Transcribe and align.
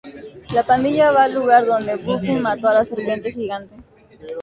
La 0.55 0.63
pandilla 0.69 1.11
va 1.11 1.23
al 1.25 1.35
lugar 1.35 1.63
donde 1.63 1.95
Buffy 1.97 2.31
mató 2.31 2.67
a 2.69 2.73
la 2.73 2.83
serpiente 2.85 3.31
gigante. 3.31 3.75